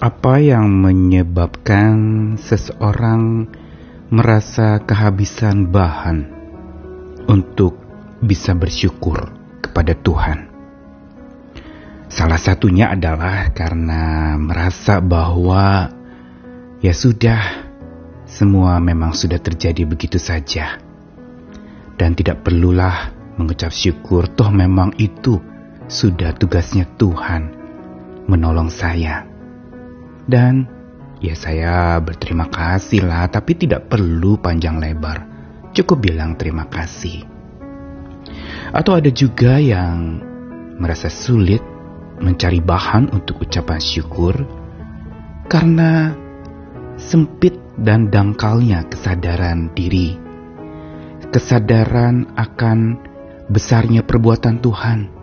Apa 0.00 0.40
yang 0.40 0.80
menyebabkan 0.80 1.92
seseorang 2.40 3.44
merasa 4.08 4.80
kehabisan 4.80 5.68
bahan 5.68 6.24
untuk 7.28 7.76
bisa 8.24 8.56
bersyukur 8.56 9.28
kepada 9.60 9.92
Tuhan? 9.92 10.48
Salah 12.08 12.40
satunya 12.40 12.88
adalah 12.96 13.52
karena 13.52 14.40
merasa 14.40 15.04
bahwa 15.04 15.92
ya 16.80 16.96
sudah, 16.96 17.68
semua 18.24 18.80
memang 18.80 19.12
sudah 19.12 19.36
terjadi 19.36 19.84
begitu 19.84 20.16
saja, 20.16 20.80
dan 22.00 22.16
tidak 22.16 22.40
perlulah 22.40 23.12
mengucap 23.36 23.68
syukur, 23.68 24.32
toh 24.32 24.48
memang 24.48 24.96
itu 24.96 25.44
sudah 25.92 26.32
tugasnya 26.32 26.88
Tuhan 26.96 27.52
menolong 28.24 28.72
saya. 28.72 29.29
Dan 30.30 30.62
ya 31.18 31.34
saya 31.34 31.98
berterima 31.98 32.46
kasih 32.46 33.02
lah, 33.02 33.26
tapi 33.26 33.58
tidak 33.58 33.90
perlu 33.90 34.38
panjang 34.38 34.78
lebar. 34.78 35.26
Cukup 35.74 36.06
bilang 36.06 36.38
terima 36.38 36.70
kasih. 36.70 37.26
Atau 38.70 38.94
ada 38.94 39.10
juga 39.10 39.58
yang 39.58 40.22
merasa 40.78 41.10
sulit 41.10 41.58
mencari 42.22 42.62
bahan 42.62 43.10
untuk 43.10 43.42
ucapan 43.42 43.82
syukur 43.82 44.38
karena 45.50 46.14
sempit 46.94 47.58
dan 47.74 48.06
dangkalnya 48.06 48.86
kesadaran 48.86 49.74
diri. 49.74 50.14
Kesadaran 51.34 52.38
akan 52.38 52.78
besarnya 53.50 54.06
perbuatan 54.06 54.62
Tuhan 54.62 55.19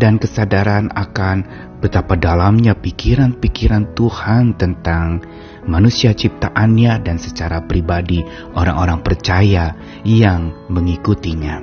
dan 0.00 0.16
kesadaran 0.16 0.88
akan 0.96 1.44
betapa 1.84 2.16
dalamnya 2.16 2.72
pikiran-pikiran 2.72 3.92
Tuhan 3.92 4.56
tentang 4.56 5.20
manusia 5.68 6.16
ciptaannya 6.16 7.04
dan 7.04 7.20
secara 7.20 7.60
pribadi 7.68 8.24
orang-orang 8.56 9.04
percaya 9.04 9.76
yang 10.02 10.56
mengikutinya. 10.72 11.60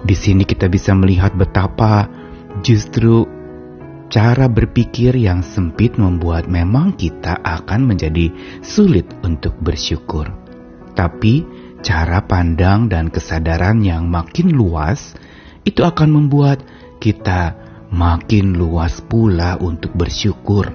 Di 0.00 0.16
sini 0.16 0.48
kita 0.48 0.72
bisa 0.72 0.96
melihat 0.96 1.36
betapa 1.36 2.08
justru 2.64 3.28
cara 4.08 4.48
berpikir 4.48 5.12
yang 5.12 5.44
sempit 5.44 6.00
membuat 6.00 6.48
memang 6.48 6.96
kita 6.96 7.36
akan 7.44 7.84
menjadi 7.92 8.32
sulit 8.64 9.04
untuk 9.20 9.52
bersyukur. 9.60 10.32
Tapi 10.96 11.44
cara 11.84 12.24
pandang 12.24 12.88
dan 12.88 13.12
kesadaran 13.12 13.84
yang 13.84 14.08
makin 14.08 14.50
luas 14.50 15.14
itu 15.68 15.84
akan 15.84 16.08
membuat 16.10 16.64
kita 16.98 17.54
makin 17.88 18.58
luas 18.58 19.00
pula 19.00 19.56
untuk 19.58 19.94
bersyukur. 19.96 20.68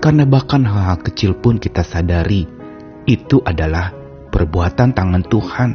Karena 0.00 0.22
bahkan 0.24 0.62
hal-hal 0.62 1.02
kecil 1.02 1.34
pun 1.36 1.58
kita 1.58 1.82
sadari 1.82 2.46
itu 3.06 3.42
adalah 3.42 3.90
perbuatan 4.30 4.94
tangan 4.94 5.24
Tuhan. 5.26 5.70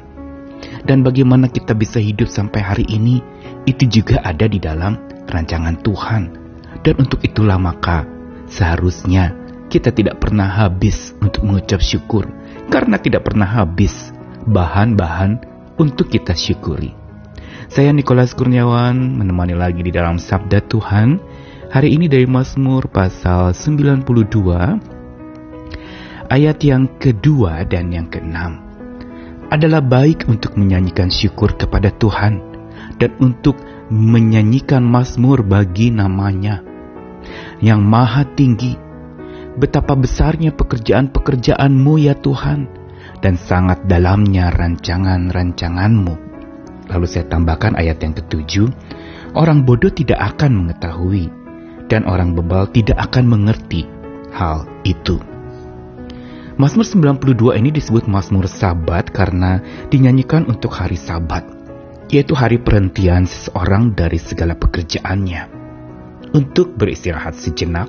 Dan 0.86 1.02
bagaimana 1.02 1.50
kita 1.50 1.74
bisa 1.74 1.98
hidup 1.98 2.30
sampai 2.30 2.62
hari 2.62 2.86
ini 2.86 3.20
itu 3.66 3.90
juga 3.90 4.22
ada 4.22 4.46
di 4.46 4.62
dalam 4.62 4.96
rancangan 5.26 5.82
Tuhan. 5.82 6.24
Dan 6.82 6.94
untuk 7.02 7.22
itulah 7.26 7.58
maka 7.58 8.06
seharusnya 8.46 9.34
kita 9.72 9.90
tidak 9.96 10.22
pernah 10.22 10.48
habis 10.48 11.16
untuk 11.24 11.48
mengucap 11.48 11.82
syukur 11.82 12.28
karena 12.70 13.00
tidak 13.00 13.26
pernah 13.26 13.48
habis 13.48 14.14
bahan-bahan 14.46 15.42
untuk 15.80 16.12
kita 16.12 16.38
syukuri. 16.38 17.01
Saya 17.72 17.96
Nikolas 17.96 18.36
Kurniawan 18.36 19.00
menemani 19.16 19.56
lagi 19.56 19.80
di 19.80 19.96
dalam 19.96 20.20
Sabda 20.20 20.60
Tuhan. 20.68 21.24
Hari 21.72 21.96
ini 21.96 22.12
dari 22.12 22.28
Mazmur 22.28 22.92
pasal 22.92 23.56
92 23.56 24.04
ayat 26.28 26.60
yang 26.68 27.00
kedua 27.00 27.64
dan 27.64 27.96
yang 27.96 28.12
keenam 28.12 28.60
adalah 29.48 29.80
baik 29.80 30.28
untuk 30.28 30.60
menyanyikan 30.60 31.08
syukur 31.08 31.56
kepada 31.56 31.96
Tuhan 31.96 32.44
dan 33.00 33.16
untuk 33.24 33.56
menyanyikan 33.88 34.84
mazmur 34.84 35.40
bagi 35.40 35.96
namanya 35.96 36.60
yang 37.64 37.88
maha 37.88 38.28
tinggi. 38.36 38.76
Betapa 39.56 39.96
besarnya 39.96 40.52
pekerjaan-pekerjaanmu 40.60 42.04
ya 42.04 42.20
Tuhan 42.20 42.68
dan 43.24 43.40
sangat 43.40 43.88
dalamnya 43.88 44.52
rancangan-rancanganmu. 44.52 46.31
Lalu 46.92 47.08
saya 47.08 47.26
tambahkan 47.32 47.80
ayat 47.80 48.04
yang 48.04 48.12
ketujuh, 48.12 48.68
orang 49.32 49.64
bodoh 49.64 49.90
tidak 49.90 50.20
akan 50.36 50.68
mengetahui 50.68 51.32
dan 51.88 52.04
orang 52.04 52.36
bebal 52.36 52.68
tidak 52.72 53.00
akan 53.00 53.32
mengerti 53.32 53.88
hal 54.36 54.68
itu. 54.84 55.20
Mazmur 56.60 56.84
92 56.84 57.58
ini 57.64 57.72
disebut 57.72 58.06
Mazmur 58.12 58.46
Sabat 58.46 59.10
karena 59.10 59.64
dinyanyikan 59.88 60.46
untuk 60.52 60.76
hari 60.76 61.00
Sabat, 61.00 61.48
yaitu 62.12 62.36
hari 62.36 62.60
perhentian 62.60 63.24
seseorang 63.24 63.96
dari 63.96 64.20
segala 64.20 64.54
pekerjaannya, 64.60 65.48
untuk 66.36 66.76
beristirahat 66.76 67.40
sejenak 67.40 67.88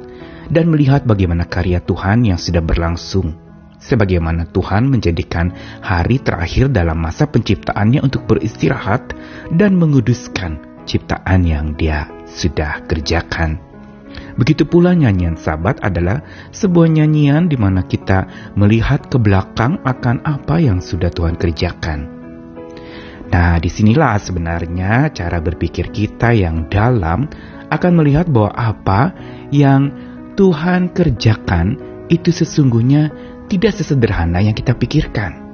dan 0.48 0.70
melihat 0.70 1.02
bagaimana 1.04 1.44
karya 1.44 1.82
Tuhan 1.82 2.26
yang 2.26 2.38
sudah 2.38 2.62
berlangsung 2.62 3.51
sebagaimana 3.82 4.46
Tuhan 4.54 4.86
menjadikan 4.86 5.50
hari 5.82 6.22
terakhir 6.22 6.70
dalam 6.70 7.02
masa 7.02 7.26
penciptaannya 7.26 8.00
untuk 8.00 8.24
beristirahat 8.30 9.12
dan 9.50 9.74
menguduskan 9.74 10.86
ciptaan 10.86 11.42
yang 11.42 11.74
dia 11.74 12.06
sudah 12.30 12.86
kerjakan. 12.86 13.58
Begitu 14.32 14.64
pula 14.64 14.96
nyanyian 14.96 15.36
sabat 15.36 15.80
adalah 15.84 16.24
sebuah 16.52 16.88
nyanyian 16.88 17.48
di 17.48 17.56
mana 17.56 17.84
kita 17.84 18.52
melihat 18.56 19.08
ke 19.08 19.20
belakang 19.20 19.80
akan 19.84 20.24
apa 20.24 20.56
yang 20.60 20.80
sudah 20.80 21.12
Tuhan 21.12 21.36
kerjakan. 21.36 22.22
Nah, 23.32 23.56
di 23.56 23.72
sinilah 23.72 24.20
sebenarnya 24.20 25.08
cara 25.16 25.40
berpikir 25.40 25.88
kita 25.88 26.36
yang 26.36 26.68
dalam 26.68 27.24
akan 27.72 27.92
melihat 27.96 28.28
bahwa 28.28 28.52
apa 28.52 29.16
yang 29.48 29.88
Tuhan 30.36 30.92
kerjakan 30.92 31.80
itu 32.12 32.28
sesungguhnya 32.28 33.31
tidak 33.52 33.76
sesederhana 33.76 34.40
yang 34.40 34.56
kita 34.56 34.72
pikirkan. 34.72 35.44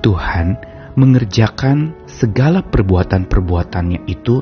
Tuhan 0.00 0.56
mengerjakan 0.96 1.92
segala 2.08 2.64
perbuatan-perbuatannya 2.64 4.08
itu 4.08 4.40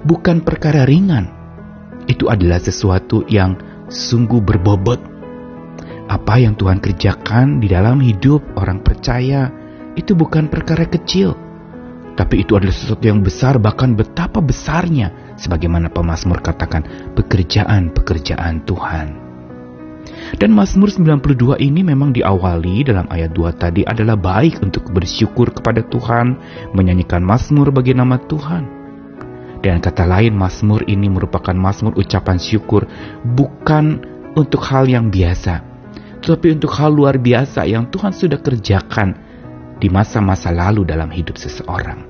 bukan 0.00 0.40
perkara 0.40 0.88
ringan. 0.88 1.28
Itu 2.08 2.32
adalah 2.32 2.56
sesuatu 2.56 3.28
yang 3.28 3.60
sungguh 3.92 4.40
berbobot. 4.40 4.96
Apa 6.08 6.40
yang 6.40 6.56
Tuhan 6.56 6.80
kerjakan 6.80 7.60
di 7.60 7.68
dalam 7.68 8.00
hidup 8.00 8.56
orang 8.56 8.80
percaya 8.80 9.52
itu 9.92 10.16
bukan 10.16 10.48
perkara 10.48 10.88
kecil. 10.88 11.36
Tapi 12.16 12.42
itu 12.42 12.56
adalah 12.56 12.72
sesuatu 12.72 13.04
yang 13.04 13.20
besar 13.20 13.60
bahkan 13.60 13.92
betapa 13.92 14.40
besarnya 14.40 15.36
sebagaimana 15.36 15.92
pemazmur 15.92 16.40
katakan 16.40 17.12
pekerjaan-pekerjaan 17.12 18.64
Tuhan. 18.64 19.19
Dan 20.38 20.54
Mazmur 20.54 20.94
92 20.94 21.58
ini 21.58 21.82
memang 21.82 22.14
diawali 22.14 22.86
dalam 22.86 23.10
ayat 23.10 23.34
2 23.34 23.50
tadi 23.58 23.82
adalah 23.82 24.14
baik 24.14 24.62
untuk 24.62 24.86
bersyukur 24.94 25.50
kepada 25.50 25.82
Tuhan, 25.82 26.38
menyanyikan 26.70 27.24
Mazmur 27.24 27.74
bagi 27.74 27.98
nama 27.98 28.14
Tuhan. 28.14 28.78
Dan 29.60 29.82
kata 29.82 30.06
lain 30.06 30.38
Mazmur 30.38 30.86
ini 30.86 31.10
merupakan 31.10 31.52
Mazmur 31.52 31.98
ucapan 31.98 32.38
syukur 32.38 32.86
bukan 33.26 34.00
untuk 34.38 34.62
hal 34.64 34.86
yang 34.88 35.10
biasa, 35.10 35.60
tetapi 36.22 36.56
untuk 36.56 36.72
hal 36.78 36.94
luar 36.94 37.18
biasa 37.18 37.66
yang 37.66 37.90
Tuhan 37.90 38.14
sudah 38.14 38.38
kerjakan 38.40 39.18
di 39.82 39.90
masa-masa 39.92 40.54
lalu 40.54 40.86
dalam 40.86 41.10
hidup 41.12 41.36
seseorang. 41.36 42.06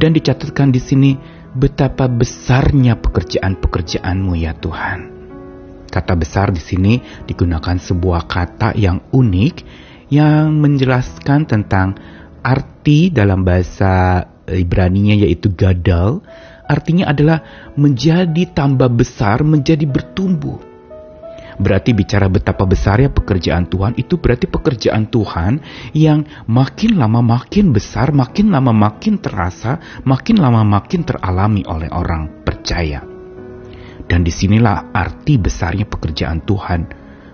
Dan 0.00 0.16
dicatatkan 0.16 0.72
di 0.72 0.80
sini 0.80 1.10
betapa 1.52 2.06
besarnya 2.06 2.96
pekerjaan-pekerjaanmu 2.96 4.32
ya 4.38 4.54
Tuhan. 4.56 5.19
Kata 5.90 6.14
besar 6.14 6.54
di 6.54 6.62
sini 6.62 7.02
digunakan 7.26 7.74
sebuah 7.74 8.30
kata 8.30 8.78
yang 8.78 9.10
unik 9.10 9.54
yang 10.10 10.54
menjelaskan 10.58 11.46
tentang 11.50 11.98
arti 12.42 13.10
dalam 13.10 13.42
bahasa 13.42 14.26
Ibrani-nya 14.50 15.18
yaitu 15.26 15.50
gadal. 15.50 16.22
Artinya 16.70 17.10
adalah 17.10 17.42
menjadi 17.74 18.46
tambah 18.54 18.90
besar, 18.94 19.42
menjadi 19.42 19.86
bertumbuh. 19.90 20.70
Berarti 21.60 21.92
bicara 21.92 22.30
betapa 22.30 22.64
besarnya 22.64 23.12
pekerjaan 23.12 23.68
Tuhan 23.68 23.98
itu 24.00 24.16
berarti 24.16 24.48
pekerjaan 24.48 25.12
Tuhan 25.12 25.60
yang 25.92 26.24
makin 26.48 26.96
lama 26.96 27.20
makin 27.20 27.74
besar, 27.74 28.16
makin 28.16 28.48
lama 28.48 28.72
makin 28.72 29.20
terasa, 29.20 29.76
makin 30.06 30.40
lama 30.40 30.64
makin 30.64 31.04
teralami 31.04 31.60
oleh 31.68 31.92
orang 31.92 32.46
percaya. 32.46 33.09
Dan 34.10 34.26
di 34.26 34.34
sinilah 34.34 34.90
arti 34.90 35.38
besarnya 35.38 35.86
pekerjaan 35.86 36.42
Tuhan. 36.42 36.80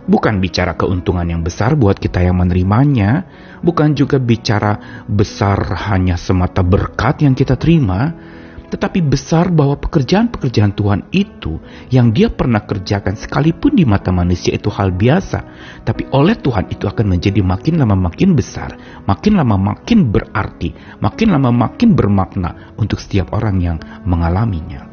Bukan 0.07 0.39
bicara 0.39 0.77
keuntungan 0.77 1.25
yang 1.25 1.41
besar 1.41 1.73
buat 1.73 1.97
kita 1.97 2.21
yang 2.21 2.37
menerimanya, 2.37 3.25
bukan 3.65 3.97
juga 3.97 4.21
bicara 4.21 5.03
besar 5.09 5.57
hanya 5.89 6.21
semata 6.21 6.61
berkat 6.61 7.25
yang 7.25 7.35
kita 7.35 7.57
terima, 7.57 8.13
tetapi 8.67 9.03
besar 9.03 9.51
bahwa 9.51 9.79
pekerjaan-pekerjaan 9.79 10.79
Tuhan 10.79 11.01
itu 11.11 11.59
yang 11.91 12.11
dia 12.11 12.31
pernah 12.31 12.63
kerjakan 12.63 13.19
sekalipun 13.19 13.79
di 13.79 13.83
mata 13.83 14.15
manusia 14.15 14.55
itu 14.55 14.71
hal 14.71 14.95
biasa, 14.95 15.43
tapi 15.83 16.07
oleh 16.15 16.39
Tuhan 16.39 16.71
itu 16.71 16.87
akan 16.87 17.19
menjadi 17.19 17.43
makin 17.43 17.83
lama 17.83 17.99
makin 17.99 18.39
besar, 18.39 19.03
makin 19.11 19.43
lama 19.43 19.59
makin 19.59 20.11
berarti, 20.11 20.71
makin 21.03 21.35
lama 21.35 21.51
makin 21.51 21.99
bermakna 21.99 22.79
untuk 22.79 23.03
setiap 23.03 23.35
orang 23.35 23.59
yang 23.59 23.79
mengalaminya. 24.07 24.86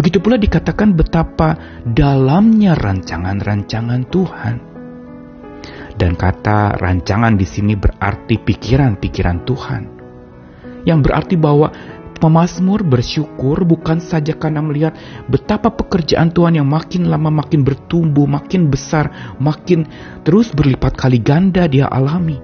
Begitu 0.00 0.16
pula 0.16 0.40
dikatakan 0.40 0.96
betapa 0.96 1.60
dalamnya 1.84 2.72
rancangan-rancangan 2.72 4.08
Tuhan. 4.08 4.56
Dan 5.92 6.16
kata 6.16 6.80
rancangan 6.80 7.36
di 7.36 7.44
sini 7.44 7.76
berarti 7.76 8.40
pikiran-pikiran 8.40 9.44
Tuhan. 9.44 9.82
Yang 10.88 10.98
berarti 11.04 11.36
bahwa 11.36 11.68
Pemazmur 12.16 12.80
bersyukur 12.80 13.64
bukan 13.68 14.00
saja 14.00 14.36
karena 14.36 14.64
melihat 14.64 14.96
betapa 15.28 15.68
pekerjaan 15.68 16.32
Tuhan 16.32 16.56
yang 16.56 16.68
makin 16.68 17.08
lama 17.08 17.28
makin 17.28 17.60
bertumbuh, 17.60 18.24
makin 18.24 18.72
besar, 18.72 19.36
makin 19.36 19.84
terus 20.24 20.52
berlipat 20.52 20.96
kali 20.96 21.20
ganda 21.20 21.68
dia 21.68 21.88
alami. 21.92 22.40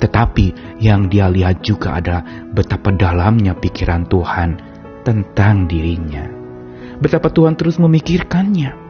Tetapi 0.00 0.76
yang 0.80 1.08
dia 1.08 1.28
lihat 1.28 1.60
juga 1.60 2.00
ada 2.00 2.20
betapa 2.52 2.92
dalamnya 2.92 3.56
pikiran 3.56 4.08
Tuhan 4.08 4.73
tentang 5.04 5.70
dirinya. 5.70 6.26
Betapa 6.98 7.28
Tuhan 7.30 7.54
terus 7.54 7.76
memikirkannya. 7.76 8.82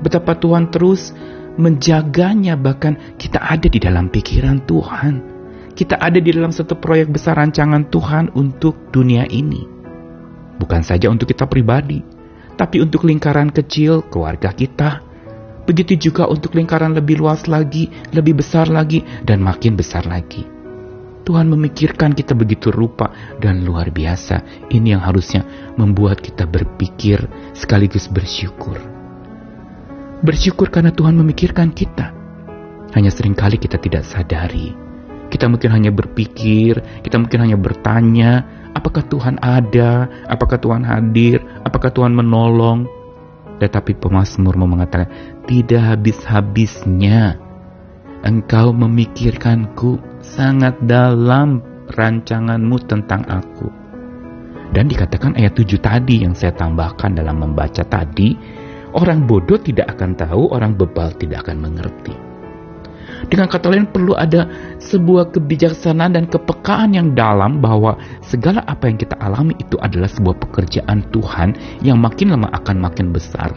Betapa 0.00 0.38
Tuhan 0.38 0.72
terus 0.72 1.12
menjaganya 1.60 2.54
bahkan 2.56 2.96
kita 3.18 3.42
ada 3.42 3.66
di 3.66 3.80
dalam 3.80 4.08
pikiran 4.08 4.64
Tuhan 4.64 5.36
kita 5.76 6.00
ada 6.00 6.16
di 6.16 6.32
dalam 6.32 6.48
satu 6.56 6.80
proyek 6.80 7.12
besar 7.12 7.36
rancangan 7.36 7.92
Tuhan 7.92 8.32
untuk 8.32 8.88
dunia 8.88 9.28
ini. 9.28 9.68
Bukan 10.56 10.80
saja 10.80 11.12
untuk 11.12 11.28
kita 11.28 11.44
pribadi, 11.44 12.00
tapi 12.56 12.80
untuk 12.80 13.04
lingkaran 13.04 13.52
kecil 13.52 14.00
keluarga 14.08 14.56
kita. 14.56 15.04
Begitu 15.68 16.08
juga 16.08 16.32
untuk 16.32 16.56
lingkaran 16.56 16.96
lebih 16.96 17.20
luas 17.20 17.44
lagi, 17.44 17.92
lebih 18.16 18.40
besar 18.40 18.72
lagi, 18.72 19.04
dan 19.20 19.44
makin 19.44 19.76
besar 19.76 20.08
lagi. 20.08 20.55
Tuhan 21.26 21.50
memikirkan 21.50 22.14
kita 22.14 22.38
begitu 22.38 22.70
rupa 22.70 23.10
dan 23.42 23.66
luar 23.66 23.90
biasa. 23.90 24.70
Ini 24.70 24.94
yang 24.94 25.02
harusnya 25.02 25.42
membuat 25.74 26.22
kita 26.22 26.46
berpikir 26.46 27.18
sekaligus 27.50 28.06
bersyukur. 28.06 28.78
Bersyukur 30.22 30.70
karena 30.70 30.94
Tuhan 30.94 31.18
memikirkan 31.18 31.74
kita. 31.74 32.14
Hanya 32.94 33.10
sering 33.10 33.34
kali 33.34 33.58
kita 33.58 33.76
tidak 33.82 34.06
sadari 34.06 34.86
kita 35.26 35.50
mungkin 35.50 35.74
hanya 35.74 35.90
berpikir, 35.90 37.02
kita 37.02 37.18
mungkin 37.18 37.42
hanya 37.42 37.58
bertanya, 37.58 38.46
apakah 38.78 39.02
Tuhan 39.10 39.42
ada, 39.42 40.06
apakah 40.30 40.58
Tuhan 40.62 40.86
hadir, 40.86 41.42
apakah 41.66 41.90
Tuhan 41.90 42.14
menolong. 42.14 42.86
Tetapi 43.58 43.98
pemazmur 43.98 44.54
mau 44.54 44.68
mengatakan, 44.68 45.10
tidak 45.48 45.82
habis-habisnya 45.82 47.40
engkau 48.22 48.70
memikirkanku 48.70 49.98
sangat 50.22 50.78
dalam 50.84 51.60
rancanganmu 51.90 52.76
tentang 52.86 53.24
aku. 53.28 53.68
Dan 54.74 54.90
dikatakan 54.90 55.38
ayat 55.38 55.54
7 55.54 55.78
tadi 55.78 56.26
yang 56.26 56.34
saya 56.34 56.52
tambahkan 56.52 57.14
dalam 57.14 57.38
membaca 57.38 57.86
tadi, 57.86 58.34
orang 58.92 59.24
bodoh 59.24 59.56
tidak 59.62 59.94
akan 59.94 60.18
tahu, 60.18 60.50
orang 60.50 60.74
bebal 60.74 61.14
tidak 61.16 61.46
akan 61.46 61.62
mengerti. 61.62 62.14
Dengan 63.26 63.48
kata 63.48 63.72
lain 63.72 63.88
perlu 63.90 64.12
ada 64.14 64.46
sebuah 64.78 65.34
kebijaksanaan 65.34 66.14
dan 66.14 66.24
kepekaan 66.28 66.94
yang 66.94 67.16
dalam 67.16 67.58
bahwa 67.58 67.96
segala 68.22 68.62
apa 68.68 68.86
yang 68.86 69.00
kita 69.00 69.16
alami 69.18 69.56
itu 69.58 69.74
adalah 69.80 70.06
sebuah 70.06 70.36
pekerjaan 70.46 71.06
Tuhan 71.10 71.80
yang 71.82 71.98
makin 71.98 72.36
lama 72.36 72.52
akan 72.54 72.76
makin 72.76 73.10
besar. 73.10 73.50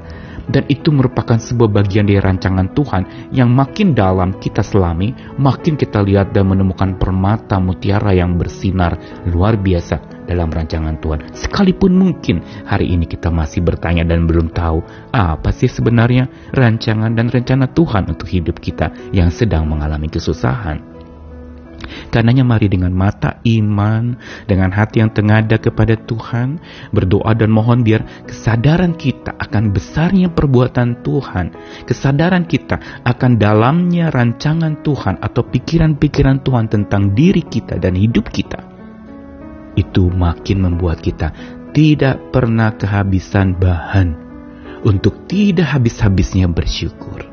Dan 0.50 0.66
itu 0.66 0.90
merupakan 0.90 1.38
sebuah 1.38 1.70
bagian 1.70 2.10
dari 2.10 2.18
rancangan 2.18 2.74
Tuhan 2.74 3.30
yang 3.30 3.54
makin 3.54 3.94
dalam 3.94 4.42
kita 4.42 4.66
selami, 4.66 5.14
makin 5.38 5.78
kita 5.78 6.02
lihat 6.02 6.34
dan 6.34 6.50
menemukan 6.50 6.98
permata 6.98 7.62
mutiara 7.62 8.18
yang 8.18 8.34
bersinar 8.34 8.98
luar 9.30 9.62
biasa 9.62 10.26
dalam 10.26 10.50
rancangan 10.50 10.98
Tuhan. 10.98 11.34
Sekalipun 11.38 11.94
mungkin 11.94 12.42
hari 12.66 12.90
ini 12.94 13.06
kita 13.06 13.30
masih 13.34 13.62
bertanya 13.62 14.06
dan 14.06 14.26
belum 14.26 14.50
tahu 14.54 14.82
apa 15.14 15.50
sih 15.54 15.70
sebenarnya 15.70 16.54
rancangan 16.54 17.14
dan 17.14 17.30
rencana 17.30 17.70
Tuhan 17.70 18.10
untuk 18.10 18.30
hidup 18.30 18.58
kita 18.58 18.90
yang 19.14 19.34
sedang 19.34 19.70
mengalami 19.70 20.10
kesusahan. 20.10 20.99
Karenanya 22.10 22.44
mari 22.44 22.68
dengan 22.68 22.92
mata 22.92 23.40
iman, 23.48 24.18
dengan 24.46 24.70
hati 24.74 25.02
yang 25.02 25.12
tengada 25.14 25.58
kepada 25.58 25.96
Tuhan, 25.96 26.60
berdoa 26.92 27.32
dan 27.34 27.50
mohon 27.54 27.82
biar 27.82 28.26
kesadaran 28.28 28.98
kita 28.98 29.38
akan 29.38 29.72
besarnya 29.72 30.30
perbuatan 30.34 31.02
Tuhan, 31.02 31.56
kesadaran 31.88 32.46
kita 32.46 33.06
akan 33.08 33.32
dalamnya 33.40 34.12
rancangan 34.12 34.84
Tuhan 34.84 35.24
atau 35.24 35.48
pikiran-pikiran 35.48 36.44
Tuhan 36.44 36.68
tentang 36.68 37.16
diri 37.16 37.42
kita 37.46 37.80
dan 37.80 37.96
hidup 37.96 38.28
kita 38.30 38.70
itu 39.80 40.12
makin 40.12 40.68
membuat 40.68 41.00
kita 41.00 41.32
tidak 41.72 42.34
pernah 42.36 42.76
kehabisan 42.76 43.56
bahan 43.56 44.12
untuk 44.84 45.24
tidak 45.32 45.80
habis-habisnya 45.80 46.52
bersyukur. 46.52 47.24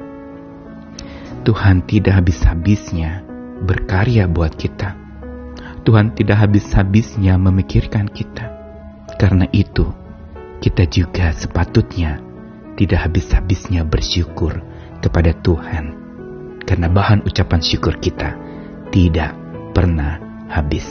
Tuhan 1.42 1.86
tidak 1.86 2.22
habis-habisnya 2.22 3.25
berkarya 3.62 4.28
buat 4.28 4.52
kita. 4.56 4.96
Tuhan 5.86 6.18
tidak 6.18 6.48
habis-habisnya 6.48 7.38
memikirkan 7.38 8.10
kita. 8.10 8.50
Karena 9.16 9.46
itu, 9.54 9.86
kita 10.58 10.84
juga 10.90 11.30
sepatutnya 11.30 12.18
tidak 12.76 13.08
habis-habisnya 13.08 13.86
bersyukur 13.86 14.60
kepada 15.00 15.32
Tuhan. 15.40 15.94
Karena 16.66 16.90
bahan 16.90 17.22
ucapan 17.22 17.62
syukur 17.62 18.02
kita 18.02 18.34
tidak 18.90 19.32
pernah 19.70 20.18
habis. 20.50 20.84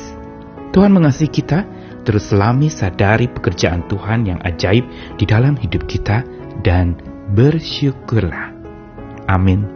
Tuhan 0.72 0.92
mengasihi 0.96 1.32
kita, 1.32 1.68
terus 2.08 2.32
selami 2.32 2.72
sadari 2.72 3.28
pekerjaan 3.28 3.84
Tuhan 3.92 4.28
yang 4.28 4.40
ajaib 4.44 4.88
di 5.20 5.26
dalam 5.28 5.60
hidup 5.60 5.84
kita 5.88 6.24
dan 6.64 6.96
bersyukurlah. 7.36 8.56
Amin. 9.28 9.75